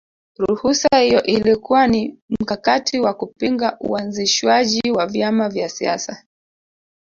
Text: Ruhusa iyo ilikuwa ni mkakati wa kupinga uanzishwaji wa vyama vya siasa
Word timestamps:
Ruhusa 0.39 0.95
iyo 1.07 1.21
ilikuwa 1.23 1.87
ni 1.87 2.17
mkakati 2.29 2.99
wa 2.99 3.13
kupinga 3.13 3.77
uanzishwaji 3.79 4.91
wa 4.91 5.07
vyama 5.07 5.49
vya 5.49 5.69
siasa 5.69 6.23